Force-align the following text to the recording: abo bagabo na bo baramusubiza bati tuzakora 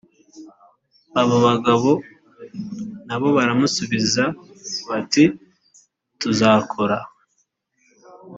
abo 1.21 1.35
bagabo 1.45 1.91
na 3.07 3.15
bo 3.21 3.27
baramusubiza 3.37 4.23
bati 4.87 5.23
tuzakora 6.19 6.97